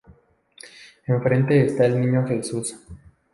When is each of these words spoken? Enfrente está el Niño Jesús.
Enfrente 1.05 1.63
está 1.63 1.85
el 1.85 2.01
Niño 2.01 2.25
Jesús. 2.25 2.75